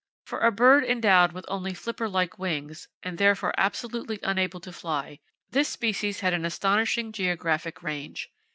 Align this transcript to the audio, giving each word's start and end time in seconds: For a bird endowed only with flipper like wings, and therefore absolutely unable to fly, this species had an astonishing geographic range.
For 0.25 0.39
a 0.39 0.51
bird 0.51 0.83
endowed 0.83 1.29
only 1.47 1.73
with 1.73 1.77
flipper 1.77 2.09
like 2.09 2.39
wings, 2.39 2.87
and 3.03 3.19
therefore 3.19 3.53
absolutely 3.55 4.17
unable 4.23 4.59
to 4.61 4.73
fly, 4.73 5.19
this 5.51 5.69
species 5.69 6.21
had 6.21 6.33
an 6.33 6.43
astonishing 6.43 7.11
geographic 7.11 7.83
range. 7.83 8.31